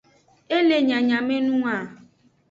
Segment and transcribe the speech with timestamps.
[0.55, 1.77] E le nyanyamenung a.